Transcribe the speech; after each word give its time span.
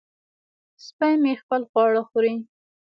سپی 0.85 1.13
مې 1.21 1.33
خپل 1.41 1.61
خواړه 1.69 2.01
خوري. 2.09 2.35